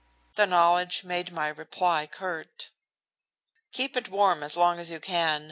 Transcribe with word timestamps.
The 0.35 0.47
knowledge 0.47 1.03
made 1.03 1.31
my 1.31 1.47
reply 1.49 2.07
curt. 2.07 2.71
"Keep 3.71 3.95
it 3.95 4.09
warm 4.09 4.41
as 4.41 4.57
long 4.57 4.79
as 4.79 4.89
you 4.89 4.99
can. 4.99 5.39